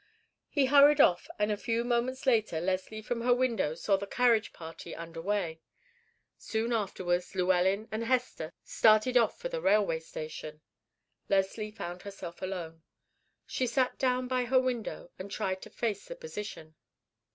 He 0.49 0.65
hurried 0.65 0.99
off, 0.99 1.27
and 1.37 1.51
a 1.51 1.55
few 1.57 1.83
moments 1.83 2.25
later 2.25 2.59
Leslie 2.59 3.03
from 3.03 3.21
her 3.21 3.35
window 3.35 3.75
saw 3.75 3.97
the 3.97 4.07
carriage 4.07 4.51
party 4.51 4.89
get 4.93 4.99
under 4.99 5.21
way. 5.21 5.61
Soon 6.39 6.73
afterwards, 6.73 7.35
Llewellyn 7.35 7.87
and 7.91 8.05
Hester 8.05 8.51
started 8.63 9.15
off 9.15 9.37
for 9.37 9.49
the 9.49 9.61
railway 9.61 9.99
station. 9.99 10.61
Leslie 11.29 11.69
found 11.69 12.01
herself 12.01 12.41
alone. 12.41 12.81
She 13.45 13.67
sat 13.67 13.99
down 13.99 14.27
by 14.27 14.45
her 14.45 14.59
window, 14.59 15.11
and 15.19 15.29
tried 15.29 15.61
to 15.61 15.69
face 15.69 16.07
the 16.07 16.15
position. 16.15 16.73